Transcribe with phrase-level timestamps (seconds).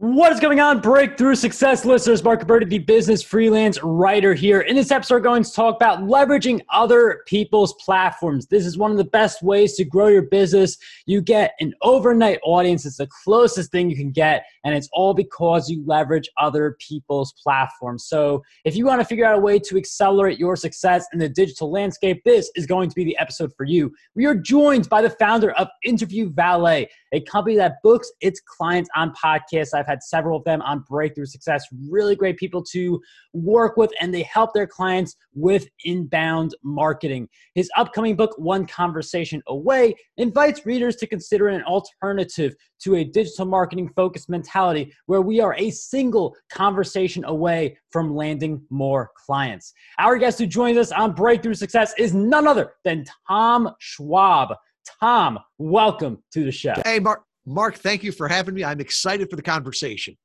[0.00, 2.24] What is going on, Breakthrough Success listeners?
[2.24, 4.62] Mark Berti, the business freelance writer here.
[4.62, 8.46] In this episode, we're going to talk about leveraging other people's platforms.
[8.46, 10.78] This is one of the best ways to grow your business.
[11.04, 15.12] You get an overnight audience, it's the closest thing you can get, and it's all
[15.12, 18.06] because you leverage other people's platforms.
[18.06, 21.28] So, if you want to figure out a way to accelerate your success in the
[21.28, 23.92] digital landscape, this is going to be the episode for you.
[24.14, 28.88] We are joined by the founder of Interview Valet, a company that books its clients
[28.94, 29.74] on podcasts.
[29.74, 31.64] I've had several of them on Breakthrough Success.
[31.88, 33.00] Really great people to
[33.32, 37.28] work with, and they help their clients with inbound marketing.
[37.54, 43.44] His upcoming book, One Conversation Away, invites readers to consider an alternative to a digital
[43.44, 49.72] marketing focused mentality where we are a single conversation away from landing more clients.
[49.98, 54.54] Our guest who joins us on Breakthrough Success is none other than Tom Schwab.
[54.98, 56.74] Tom, welcome to the show.
[56.84, 57.22] Hey, Mark.
[57.46, 58.64] Mark, thank you for having me.
[58.64, 60.16] I'm excited for the conversation.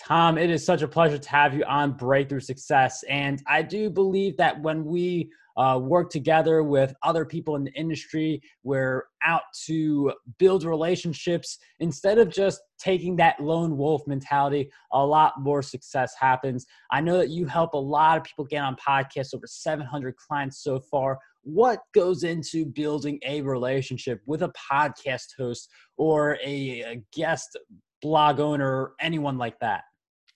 [0.00, 3.02] Tom, it is such a pleasure to have you on Breakthrough Success.
[3.08, 7.72] And I do believe that when we uh, work together with other people in the
[7.72, 14.70] industry, we're out to build relationships instead of just taking that lone wolf mentality.
[14.92, 16.66] A lot more success happens.
[16.90, 20.62] I know that you help a lot of people get on podcasts, over 700 clients
[20.62, 27.02] so far what goes into building a relationship with a podcast host or a, a
[27.14, 27.56] guest
[28.02, 29.82] blog owner, anyone like that?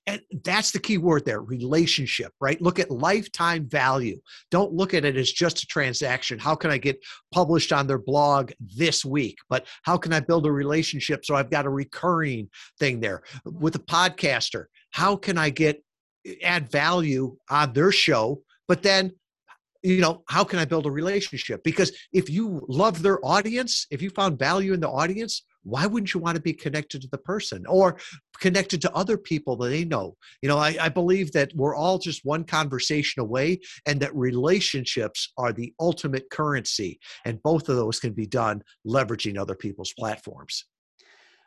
[0.07, 2.61] And that's the key word there relationship, right?
[2.63, 4.21] Look at lifetime value.
[4.53, 6.39] Don't look at it as just a transaction.
[6.39, 6.99] How can I get
[7.35, 9.37] published on their blog this week?
[9.49, 13.23] But how can I build a relationship so I've got a recurring thing there?
[13.45, 15.83] With a podcaster, how can I get
[16.25, 18.43] eh, add value on their show?
[18.69, 19.13] But then
[19.83, 21.63] you know how can i build a relationship?
[21.65, 26.15] Because if you love their audience if you found value in the audience why wouldn't
[26.15, 27.99] you want to be connected to the person or
[28.41, 30.17] connected to other people that they know?
[30.43, 35.33] You know I, I, believe that we're all just one conversation away and that relationships
[35.37, 40.65] are the ultimate currency and both of those can be done leveraging other people's platforms.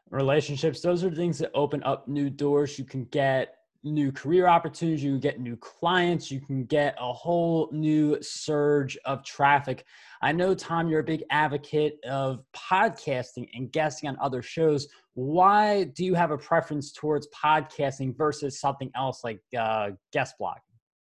[0.10, 5.04] Relationships those are things that open up new doors you can get new career opportunities,
[5.04, 9.86] you can get new clients, you can get a whole new surge of traffic.
[10.22, 14.88] I know, Tom, you're a big advocate of podcasting and guesting on other shows.
[15.16, 20.58] Why do you have a preference towards podcasting versus something else like uh, guest blogging?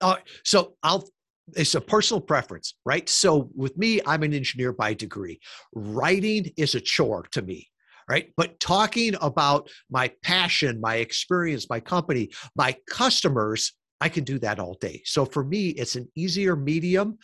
[0.01, 1.07] Uh, so I'll
[1.55, 3.09] it's a personal preference, right?
[3.09, 5.39] So with me, I'm an engineer by degree.
[5.73, 7.67] Writing is a chore to me
[8.09, 8.33] right?
[8.35, 14.59] But talking about my passion, my experience, my company, my customers, I can do that
[14.59, 15.01] all day.
[15.05, 17.19] So for me, it's an easier medium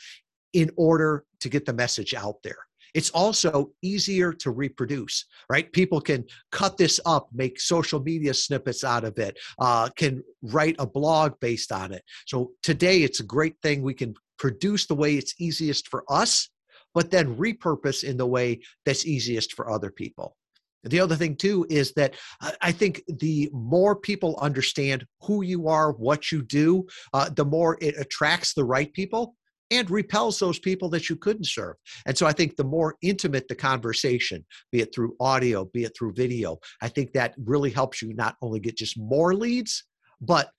[0.53, 2.57] in order to get the message out there.
[2.93, 5.69] It's also easier to reproduce, right?
[5.73, 10.77] People can cut this up, make social media snippets out of it, uh, can write
[10.79, 12.03] a blog based on it.
[12.25, 13.81] So today, it's a great thing.
[13.81, 16.49] We can produce the way it's easiest for us,
[16.93, 20.37] but then repurpose in the way that's easiest for other people.
[20.85, 22.15] The other thing, too, is that
[22.61, 27.77] I think the more people understand who you are, what you do, uh, the more
[27.81, 29.35] it attracts the right people
[29.71, 31.75] and repels those people that you couldn't serve.
[32.05, 35.93] And so I think the more intimate the conversation, be it through audio, be it
[35.97, 39.83] through video, I think that really helps you not only get just more leads,
[40.21, 40.51] but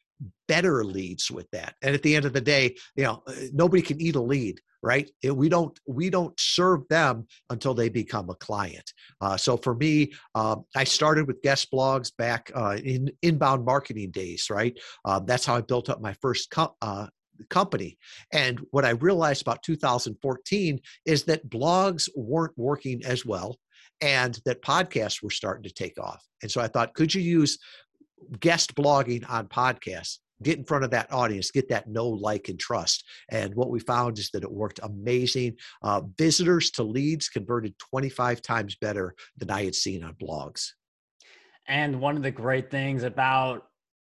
[0.48, 1.74] better leads with that.
[1.82, 4.60] And at the end of the day, you know, uh, nobody can eat a lead
[4.86, 5.10] right?
[5.20, 8.88] It, we don't we don't serve them until they become a client.
[9.20, 14.12] Uh, so for me um, i started with guest blogs back uh, in inbound marketing
[14.12, 14.78] days right?
[15.04, 17.08] Um, that's how i built up my first uh,
[17.50, 17.98] company.
[18.32, 23.58] And what i realized about 2014 is that blogs weren't working as well
[24.00, 26.22] and that podcasts were starting to take off.
[26.42, 27.58] And so i thought could you use
[28.40, 32.58] guest blogging on podcasts get in front of that audience, get that know, like, and
[32.58, 33.04] trust.
[33.30, 35.56] And what we found is that it worked amazing.
[35.82, 40.70] Uh, visitors to leads converted 25 times better than I had seen on blogs.
[41.68, 43.66] And one of the great things about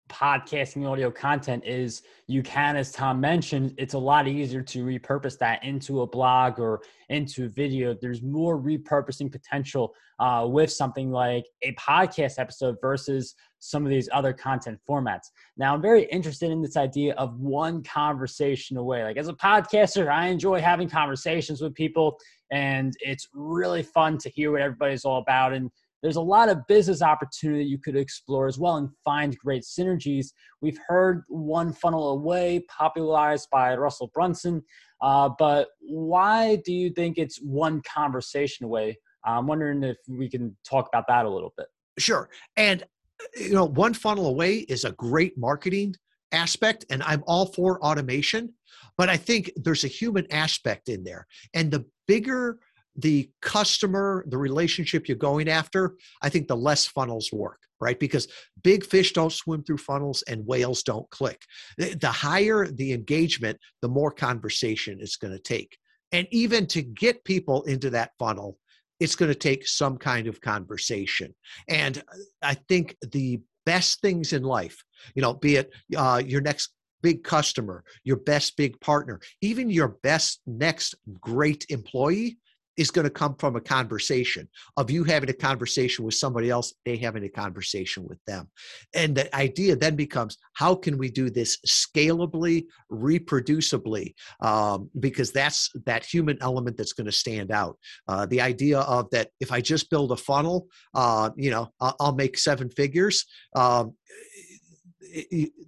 [0.08, 5.38] podcasting audio content is you can as tom mentioned it's a lot easier to repurpose
[5.38, 7.94] that into a blog or into video.
[7.94, 14.10] There's more repurposing potential uh, with something like a podcast episode versus some of these
[14.12, 15.32] other content formats.
[15.58, 19.04] Now i'm very interested in this idea of one conversation away.
[19.04, 22.20] Like as a podcaster i enjoy having conversations with people
[22.52, 25.70] and it's really fun to hear what everybody's all about and
[26.02, 30.28] there's a lot of business opportunity you could explore as well and find great synergies.
[30.62, 34.64] We've heard One Funnel Away popularized by Russell Brunson,
[35.02, 38.98] uh, but why do you think it's one conversation away?
[39.26, 41.68] I'm wondering if we can talk about that a little bit.
[41.98, 42.30] Sure.
[42.56, 42.84] And
[43.36, 45.96] you know, one funnel away is a great marketing
[46.32, 48.54] aspect, and I'm all for automation,
[48.98, 51.26] but I think there's a human aspect in there.
[51.54, 52.60] And the bigger
[52.98, 58.00] the customer, the relationship you're going after, I think the less funnels work, right?
[58.00, 58.28] Because
[58.64, 61.42] big fish don't swim through funnels and whales don't click.
[61.78, 65.78] The higher the engagement, the more conversation it's going to take.
[66.12, 68.58] And even to get people into that funnel,
[69.00, 71.36] it's going to take some kind of conversation.
[71.70, 72.02] And
[72.42, 74.84] I think the best things in life,
[75.14, 76.72] you know, be it uh, your next
[77.04, 82.38] big customer, your best big partner, even your best next great employee
[82.78, 84.48] is going to come from a conversation
[84.78, 88.48] of you having a conversation with somebody else, they having a conversation with them.
[88.94, 94.14] And the idea then becomes how can we do this scalably, reproducibly?
[94.42, 97.78] Um, because that's that human element that's going to stand out.
[98.08, 102.18] Uh, the idea of that if I just build a funnel, uh, you know, I'll,
[102.18, 103.26] make seven figures.
[103.56, 103.94] Um,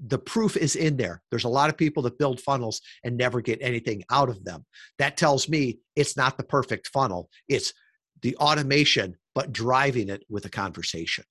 [0.08, 1.22] the proof is in there.
[1.30, 4.66] There's a lot of people that build funnels and never get anything out of them.
[4.98, 7.30] That tells me it's not the perfect funnel.
[7.48, 7.74] It's
[8.22, 11.24] the automation, but driving it with a conversation.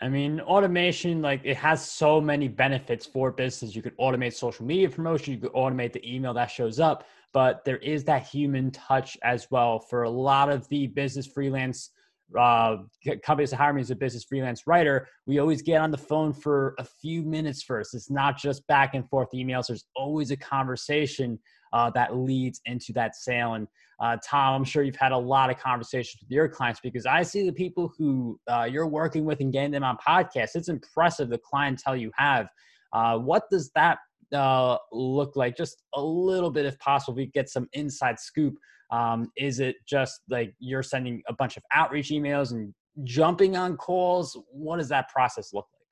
[0.00, 3.74] I mean, automation, like it has so many benefits for business.
[3.74, 7.64] You could automate social media promotion, you could automate the email that shows up, but
[7.64, 11.90] there is that human touch as well for a lot of the business freelance
[12.38, 12.76] uh,
[13.22, 16.32] companies to hire me as a business freelance writer, we always get on the phone
[16.32, 17.94] for a few minutes first.
[17.94, 19.68] It's not just back and forth emails.
[19.68, 21.38] There's always a conversation
[21.72, 23.54] uh, that leads into that sale.
[23.54, 23.68] And
[24.00, 27.22] uh, Tom, I'm sure you've had a lot of conversations with your clients because I
[27.22, 30.54] see the people who uh, you're working with and getting them on podcasts.
[30.54, 32.48] It's impressive the clientele you have.
[32.92, 33.98] Uh, what does that
[34.32, 35.56] uh, look like?
[35.56, 38.54] Just a little bit, if possible, we get some inside scoop
[38.90, 42.72] um, is it just like you're sending a bunch of outreach emails and
[43.04, 44.38] jumping on calls?
[44.50, 45.86] What does that process look like?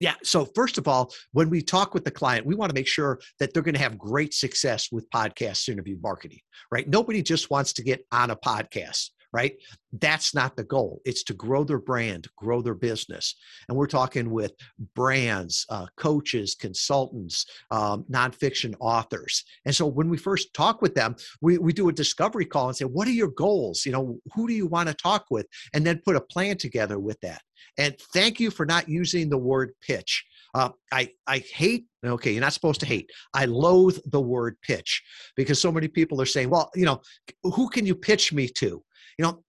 [0.00, 0.14] Yeah.
[0.22, 3.20] So, first of all, when we talk with the client, we want to make sure
[3.38, 6.40] that they're going to have great success with podcast interview marketing,
[6.70, 6.88] right?
[6.88, 9.56] Nobody just wants to get on a podcast right?
[9.92, 11.00] That's not the goal.
[11.04, 13.34] It's to grow their brand, grow their business.
[13.68, 14.52] And we're talking with
[14.94, 19.44] brands, uh, coaches, consultants, um, nonfiction authors.
[19.64, 22.76] And so when we first talk with them, we, we do a discovery call and
[22.76, 23.84] say, what are your goals?
[23.86, 25.46] You know, who do you want to talk with?
[25.74, 27.42] And then put a plan together with that.
[27.78, 30.24] And thank you for not using the word pitch.
[30.54, 33.10] Uh, I, I hate, okay, you're not supposed to hate.
[33.34, 35.02] I loathe the word pitch
[35.36, 37.00] because so many people are saying, well, you know,
[37.44, 38.82] who can you pitch me to?
[39.20, 39.44] You know,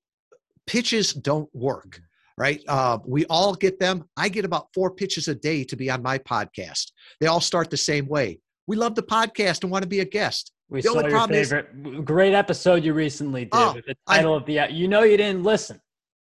[0.68, 2.02] pitches don't work,
[2.38, 2.62] right?
[2.68, 4.04] Uh, we all get them.
[4.18, 6.92] I get about four pitches a day to be on my podcast.
[7.22, 8.42] They all start the same way.
[8.68, 10.52] We love the podcast and want to be a guest.
[10.68, 14.34] We the saw your favorite is, great episode you recently did oh, with the title
[14.34, 14.68] I, of the.
[14.72, 15.80] You know, you didn't listen.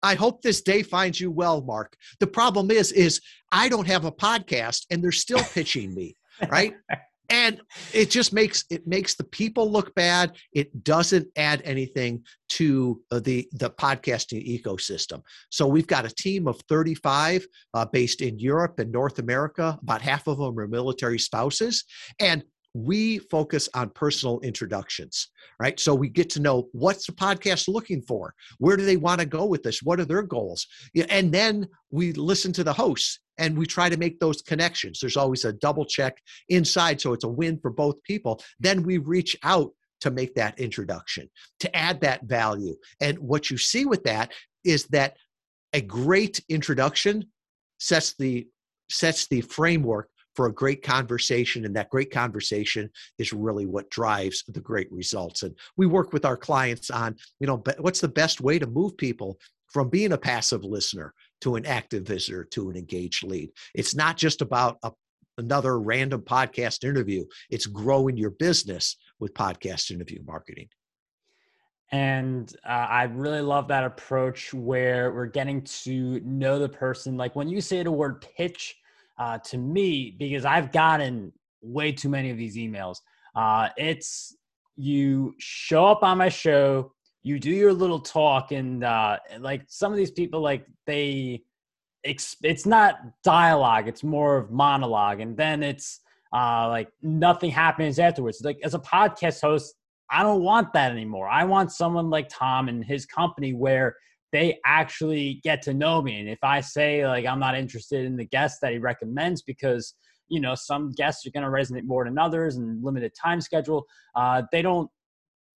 [0.00, 1.96] I hope this day finds you well, Mark.
[2.20, 3.20] The problem is, is
[3.50, 6.16] I don't have a podcast, and they're still pitching me,
[6.48, 6.76] right?
[7.28, 7.60] and
[7.92, 10.36] it just makes it makes the people look bad.
[10.52, 15.22] It doesn't add anything to uh, the the podcasting ecosystem.
[15.50, 19.78] So we've got a team of 35 uh, based in europe and north america.
[19.82, 21.84] About half of them are military spouses.
[22.20, 22.44] And
[22.74, 25.28] we focus on personal introductions,
[25.60, 25.78] right?
[25.78, 28.34] So we get to know what's the podcast looking for?
[28.58, 29.82] Where do they want to go with this?
[29.82, 30.66] What are their goals?
[31.08, 34.98] And then we listen to the hosts and we try to make those connections.
[35.00, 38.42] There's always a double check inside, so it's a win for both people.
[38.58, 42.74] Then we reach out to make that introduction, to add that value.
[43.00, 44.32] And what you see with that
[44.64, 45.16] is that
[45.72, 47.24] a great introduction
[47.78, 48.46] sets the
[48.90, 54.44] sets the framework for a great conversation and that great conversation is really what drives
[54.48, 55.42] the great results.
[55.42, 58.96] And we work with our clients on you know what's the best way to move
[58.96, 59.38] people
[59.68, 63.50] from being a passive listener to an active visitor to an engaged lead.
[63.74, 64.92] It's not just about a,
[65.38, 67.24] another random podcast interview.
[67.50, 70.68] It's growing your business with podcast interview marketing.
[71.90, 77.16] And uh, I really love that approach where we're getting to know the person.
[77.16, 78.76] Like when you say the word pitch,
[79.18, 82.98] uh, to me because I've gotten way too many of these emails.
[83.34, 84.36] Uh, it's
[84.76, 86.92] you show up on my show,
[87.22, 91.42] you do your little talk, and uh, like some of these people, like they,
[92.02, 96.00] it's not dialogue, it's more of monologue, and then it's
[96.34, 98.42] uh, like nothing happens afterwards.
[98.42, 99.74] Like as a podcast host,
[100.10, 101.28] I don't want that anymore.
[101.28, 103.96] I want someone like Tom and his company where
[104.34, 106.18] they actually get to know me.
[106.18, 109.94] And if I say like I'm not interested in the guest that he recommends because
[110.28, 113.84] you know some guests are going to resonate more than others and limited time schedule,
[114.16, 114.90] uh, they don't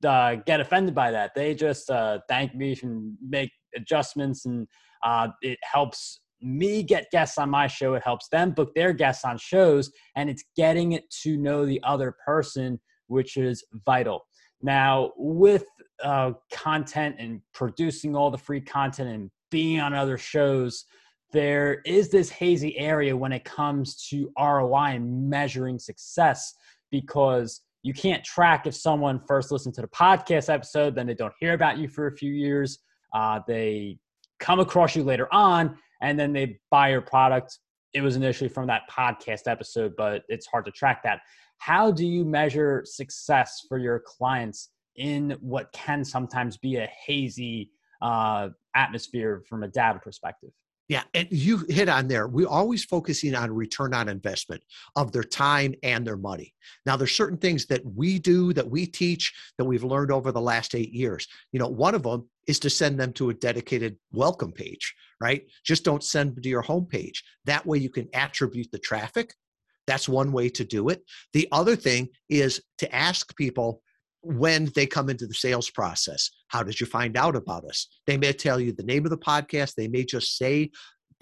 [0.04, 1.30] uh, get offended by that.
[1.36, 4.66] They just uh, thank me and make adjustments, and
[5.04, 7.94] uh, it helps me get guests on my show.
[7.94, 11.80] It helps them book their guests on shows, and it's getting it to know the
[11.84, 14.26] other person, which is vital.
[14.64, 15.66] Now, with
[16.02, 20.86] uh, content and producing all the free content and being on other shows,
[21.32, 26.54] there is this hazy area when it comes to ROI and measuring success
[26.90, 31.34] because you can't track if someone first listened to the podcast episode, then they don't
[31.38, 32.78] hear about you for a few years.
[33.12, 33.98] Uh, they
[34.40, 37.58] come across you later on, and then they buy your product.
[37.92, 41.20] It was initially from that podcast episode, but it's hard to track that.
[41.64, 47.70] How do you measure success for your clients in what can sometimes be a hazy
[48.02, 50.50] uh, atmosphere from a data perspective?
[50.88, 52.28] Yeah, and you hit on there.
[52.28, 54.62] We're always focusing on return on investment
[54.94, 56.52] of their time and their money.
[56.84, 60.42] Now, there's certain things that we do that we teach that we've learned over the
[60.42, 61.26] last eight years.
[61.52, 65.46] You know, one of them is to send them to a dedicated welcome page, right?
[65.64, 67.20] Just don't send them to your homepage.
[67.46, 69.32] That way you can attribute the traffic.
[69.86, 71.02] That's one way to do it.
[71.32, 73.82] The other thing is to ask people
[74.22, 76.30] when they come into the sales process.
[76.48, 77.88] How did you find out about us?
[78.06, 80.70] They may tell you the name of the podcast, they may just say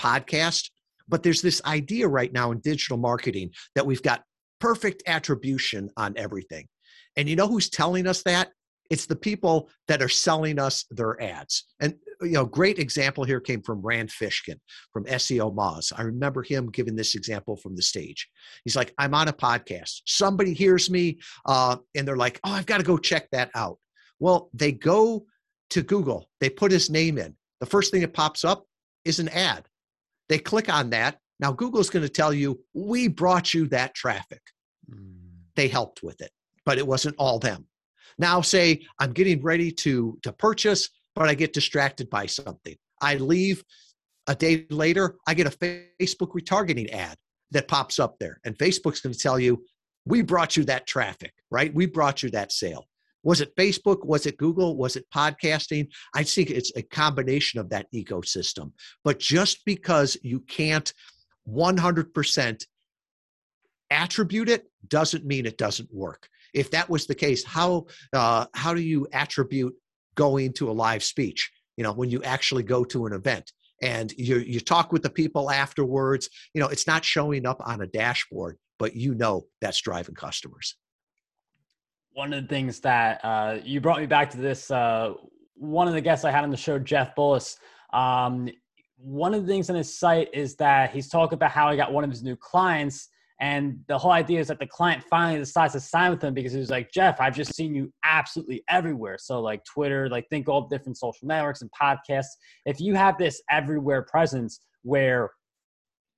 [0.00, 0.70] podcast,
[1.08, 4.22] but there's this idea right now in digital marketing that we've got
[4.60, 6.68] perfect attribution on everything.
[7.16, 8.50] And you know who's telling us that?
[8.90, 11.64] It's the people that are selling us their ads.
[11.80, 14.58] And you know, great example here came from Rand Fishkin
[14.92, 15.92] from SEO Moz.
[15.96, 18.28] I remember him giving this example from the stage.
[18.64, 20.02] He's like, I'm on a podcast.
[20.06, 23.78] Somebody hears me uh, and they're like, oh, I've got to go check that out.
[24.18, 25.26] Well, they go
[25.70, 27.34] to Google, they put his name in.
[27.60, 28.66] The first thing that pops up
[29.04, 29.66] is an ad.
[30.28, 31.18] They click on that.
[31.40, 34.42] Now, Google's going to tell you, we brought you that traffic.
[34.90, 35.14] Mm.
[35.56, 36.30] They helped with it,
[36.64, 37.66] but it wasn't all them.
[38.18, 42.76] Now, say I'm getting ready to, to purchase, but I get distracted by something.
[43.00, 43.62] I leave
[44.28, 47.16] a day later, I get a Facebook retargeting ad
[47.50, 48.38] that pops up there.
[48.44, 49.64] And Facebook's going to tell you,
[50.04, 51.74] we brought you that traffic, right?
[51.74, 52.86] We brought you that sale.
[53.24, 54.04] Was it Facebook?
[54.04, 54.76] Was it Google?
[54.76, 55.88] Was it podcasting?
[56.14, 58.72] I think it's a combination of that ecosystem.
[59.04, 60.92] But just because you can't
[61.48, 62.64] 100%
[63.90, 68.74] attribute it doesn't mean it doesn't work if that was the case, how uh, how
[68.74, 69.74] do you attribute
[70.14, 71.50] going to a live speech?
[71.76, 73.52] You know, when you actually go to an event
[73.82, 76.30] and you you talk with the people afterwards.
[76.54, 80.76] You know, it's not showing up on a dashboard, but you know that's driving customers.
[82.14, 84.70] One of the things that uh, you brought me back to this.
[84.70, 85.14] Uh,
[85.54, 87.56] one of the guests I had on the show, Jeff Bullas.
[87.92, 88.48] Um,
[88.96, 91.92] one of the things on his site is that he's talking about how he got
[91.92, 93.08] one of his new clients
[93.42, 96.52] and the whole idea is that the client finally decides to sign with him because
[96.52, 99.18] he was like, Jeff, I've just seen you absolutely everywhere.
[99.18, 102.36] So, like Twitter, like think all different social networks and podcasts.
[102.66, 105.32] If you have this everywhere presence where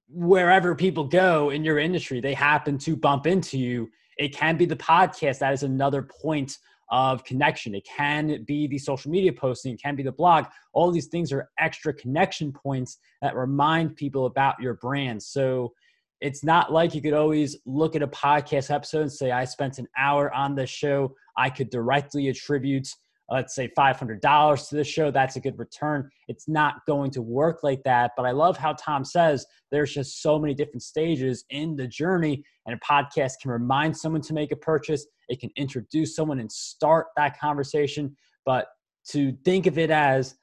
[0.06, 3.88] wherever people go in your industry, they happen to bump into you,
[4.18, 5.38] it can be the podcast.
[5.38, 6.58] That is another point
[6.90, 7.74] of connection.
[7.74, 10.44] It can be the social media posting, it can be the blog.
[10.74, 15.22] All these things are extra connection points that remind people about your brand.
[15.22, 15.72] So,
[16.20, 19.78] it's not like you could always look at a podcast episode and say, I spent
[19.78, 21.14] an hour on this show.
[21.36, 22.88] I could directly attribute,
[23.28, 25.10] let's say, $500 to the show.
[25.10, 26.08] That's a good return.
[26.28, 28.12] It's not going to work like that.
[28.16, 32.44] But I love how Tom says there's just so many different stages in the journey,
[32.66, 35.06] and a podcast can remind someone to make a purchase.
[35.28, 38.16] It can introduce someone and start that conversation.
[38.46, 38.68] But
[39.08, 40.36] to think of it as,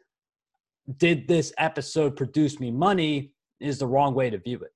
[0.98, 4.72] did this episode produce me money is the wrong way to view it.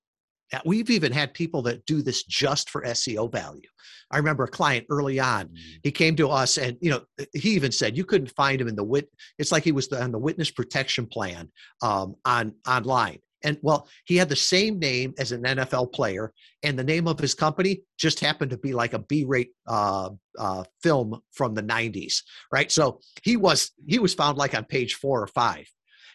[0.65, 3.67] We've even had people that do this just for SEO value.
[4.11, 5.47] I remember a client early on.
[5.47, 5.57] Mm.
[5.83, 7.01] He came to us, and you know,
[7.33, 9.09] he even said you couldn't find him in the wit.
[9.39, 13.19] It's like he was on the witness protection plan um, on online.
[13.43, 16.33] And well, he had the same name as an NFL player,
[16.63, 20.63] and the name of his company just happened to be like a B-rate uh, uh,
[20.81, 22.21] film from the '90s,
[22.51, 22.71] right?
[22.71, 25.67] So he was he was found like on page four or five.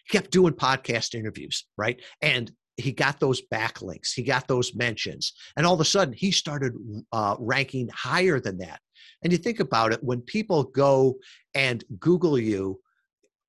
[0.08, 2.00] He kept doing podcast interviews, right?
[2.20, 6.30] And he got those backlinks, he got those mentions, and all of a sudden he
[6.30, 6.74] started
[7.12, 8.80] uh, ranking higher than that.
[9.22, 11.16] And you think about it, when people go
[11.54, 12.80] and Google you,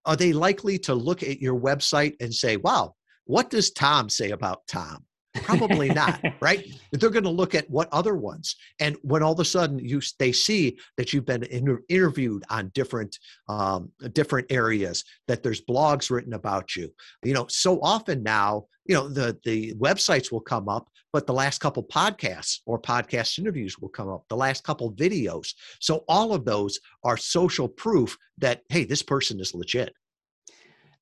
[0.05, 2.95] are they likely to look at your website and say, wow,
[3.25, 5.05] what does Tom say about Tom?
[5.33, 6.65] Probably not, right?
[6.91, 10.01] They're going to look at what other ones, and when all of a sudden you
[10.19, 16.09] they see that you've been inter- interviewed on different um, different areas, that there's blogs
[16.09, 16.91] written about you.
[17.23, 21.33] You know, so often now, you know, the the websites will come up, but the
[21.33, 24.25] last couple podcasts or podcast interviews will come up.
[24.27, 25.53] The last couple videos.
[25.79, 29.93] So all of those are social proof that hey, this person is legit.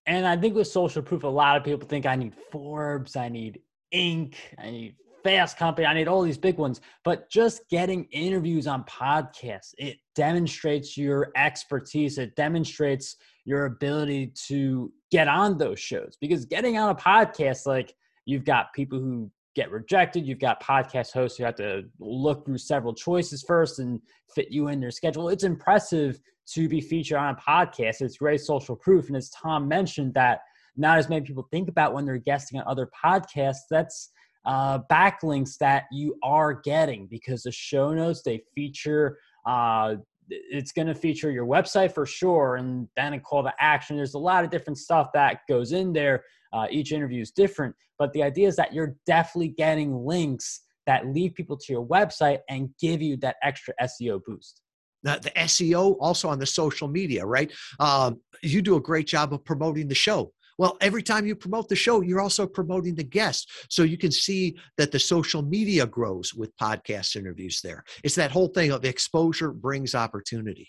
[0.05, 3.29] And I think with social proof, a lot of people think I need Forbes, I
[3.29, 3.59] need
[3.93, 6.81] Inc., I need Fast Company, I need all these big ones.
[7.03, 12.17] But just getting interviews on podcasts, it demonstrates your expertise.
[12.17, 17.93] It demonstrates your ability to get on those shows because getting on a podcast, like
[18.25, 20.25] you've got people who get rejected.
[20.25, 23.99] You've got podcast hosts who have to look through several choices first and
[24.33, 25.29] fit you in their schedule.
[25.29, 26.19] It's impressive
[26.53, 28.01] to be featured on a podcast.
[28.01, 29.07] It's great social proof.
[29.07, 30.41] And as Tom mentioned, that
[30.77, 33.67] not as many people think about when they're guesting on other podcasts.
[33.69, 34.11] That's
[34.45, 39.95] uh, backlinks that you are getting because the show notes they feature uh,
[40.29, 44.13] it's going to feature your website for sure and then a call to action there's
[44.13, 46.23] a lot of different stuff that goes in there
[46.53, 51.05] uh, each interview is different but the idea is that you're definitely getting links that
[51.07, 54.61] lead people to your website and give you that extra seo boost
[55.03, 57.49] the, the SEO also on the social media, right?
[57.79, 60.33] Um, you do a great job of promoting the show.
[60.59, 63.49] Well, every time you promote the show, you're also promoting the guest.
[63.69, 67.85] So you can see that the social media grows with podcast interviews there.
[68.03, 70.67] It's that whole thing of exposure brings opportunity.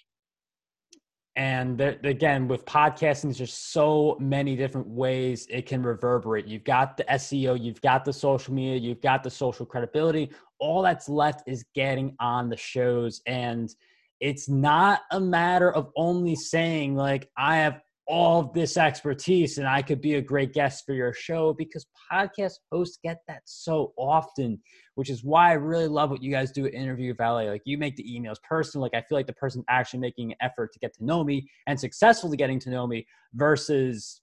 [1.35, 6.47] And again, with podcasting, there's just so many different ways it can reverberate.
[6.47, 10.30] You've got the SEO, you've got the social media, you've got the social credibility.
[10.61, 13.23] All that's left is getting on the shows.
[13.26, 13.75] And
[14.20, 19.82] it's not a matter of only saying, like, I have all this expertise and I
[19.82, 24.58] could be a great guest for your show because podcast hosts get that so often,
[24.96, 27.48] which is why I really love what you guys do at Interview Valet.
[27.48, 28.82] Like you make the emails personal.
[28.82, 31.48] Like I feel like the person actually making an effort to get to know me
[31.68, 34.22] and successfully getting to know me versus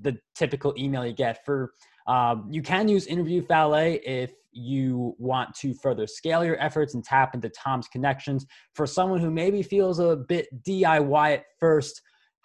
[0.00, 1.72] the typical email you get for
[2.08, 7.04] um, you can use interview valet if you want to further scale your efforts and
[7.04, 12.00] tap into tom's connections for someone who maybe feels a bit diy at first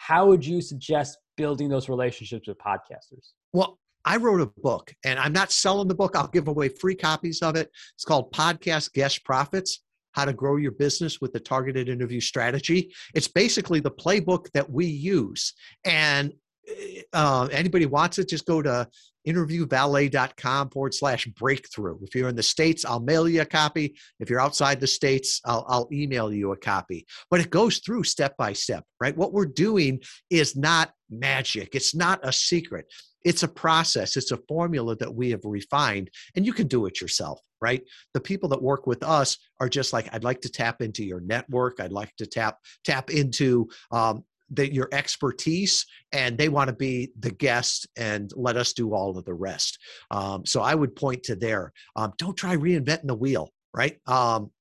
[0.05, 3.31] how would you suggest building those relationships with podcasters?
[3.53, 6.17] Well, I wrote a book and I'm not selling the book.
[6.17, 7.69] I'll give away free copies of it.
[7.95, 9.79] It's called Podcast Guest Profits
[10.11, 12.93] How to Grow Your Business with a Targeted Interview Strategy.
[13.15, 15.53] It's basically the playbook that we use.
[15.85, 16.33] And
[17.13, 18.87] uh, anybody wants it, just go to
[19.27, 21.97] interviewvalet.com forward slash breakthrough.
[22.01, 23.95] If you're in the States, I'll mail you a copy.
[24.19, 27.05] If you're outside the States, I'll, I'll email you a copy.
[27.29, 29.15] But it goes through step by step, right?
[29.15, 32.85] What we're doing is not magic, it's not a secret.
[33.23, 36.99] It's a process, it's a formula that we have refined, and you can do it
[36.99, 37.81] yourself, right?
[38.13, 41.21] The people that work with us are just like, I'd like to tap into your
[41.21, 41.79] network.
[41.79, 47.11] I'd like to tap tap into um, the, your expertise and they want to be
[47.19, 49.79] the guest and let us do all of the rest.
[50.11, 53.97] Um, so i would point to there um, don't try reinventing the wheel right?
[54.07, 54.51] Um,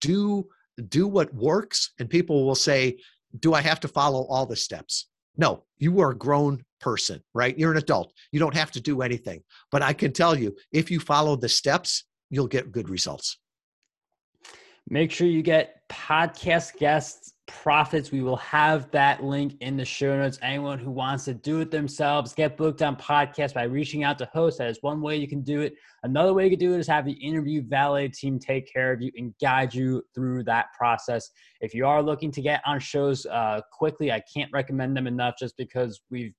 [0.00, 0.46] do
[0.88, 2.98] do what works and people will say
[3.38, 5.08] do i have to follow all the steps?
[5.36, 7.58] No you are a grown person right?
[7.58, 8.12] You're an adult.
[8.32, 9.42] You don't have to do anything.
[9.70, 13.38] But i can tell you if you follow the steps you'll get good results.
[14.88, 18.10] Make sure you get podcast guests profits.
[18.10, 20.38] We will have that link in the show notes.
[20.42, 24.28] Anyone who wants to do it themselves, get booked on podcast by reaching out to
[24.32, 24.58] host.
[24.58, 25.74] That is one way you can do it.
[26.02, 29.02] Another way you can do it is have the interview valet team take care of
[29.02, 31.30] you and guide you through that process.
[31.60, 35.34] If you are looking to get on shows uh, quickly, I can't recommend them enough
[35.38, 36.34] just because we've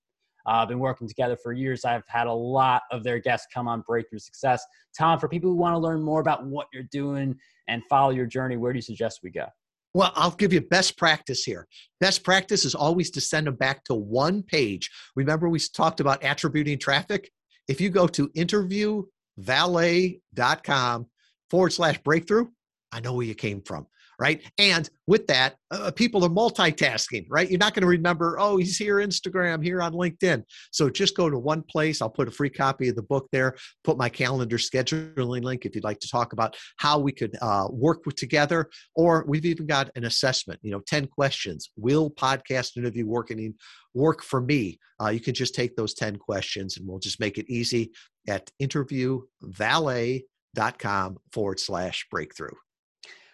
[0.45, 1.85] uh, been working together for years.
[1.85, 4.65] I've had a lot of their guests come on Breakthrough Success.
[4.97, 7.35] Tom, for people who want to learn more about what you're doing
[7.67, 9.45] and follow your journey, where do you suggest we go?
[9.93, 11.67] Well, I'll give you best practice here.
[11.99, 14.89] Best practice is always to send them back to one page.
[15.15, 17.29] Remember, we talked about attributing traffic?
[17.67, 21.05] If you go to interviewvalet.com
[21.49, 22.47] forward slash breakthrough,
[22.91, 23.87] I know where you came from
[24.21, 24.39] right?
[24.59, 27.49] And with that, uh, people are multitasking, right?
[27.49, 30.43] You're not going to remember, oh, he's here Instagram, here on LinkedIn.
[30.69, 32.03] So just go to one place.
[32.03, 35.73] I'll put a free copy of the book there, put my calendar scheduling link if
[35.73, 38.69] you'd like to talk about how we could uh, work with, together.
[38.93, 41.71] Or we've even got an assessment, you know, 10 questions.
[41.75, 43.55] Will podcast interview working
[43.95, 44.77] work for me?
[45.01, 47.91] Uh, you can just take those 10 questions and we'll just make it easy
[48.27, 52.53] at interviewvalet.com forward slash breakthrough.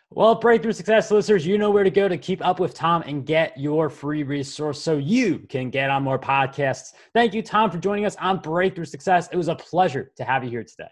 [0.10, 3.26] Well, Breakthrough Success listeners, you know where to go to keep up with Tom and
[3.26, 6.94] get your free resource so you can get on more podcasts.
[7.14, 9.28] Thank you, Tom, for joining us on Breakthrough Success.
[9.32, 10.90] It was a pleasure to have you here today.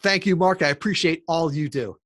[0.00, 0.62] Thank you, Mark.
[0.62, 1.96] I appreciate all you do.